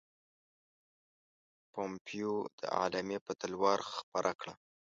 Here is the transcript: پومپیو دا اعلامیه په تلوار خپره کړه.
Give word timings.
پومپیو 1.71 2.33
دا 2.59 2.67
اعلامیه 2.79 3.19
په 3.25 3.31
تلوار 3.41 3.79
خپره 3.95 4.31
کړه. 4.39 4.53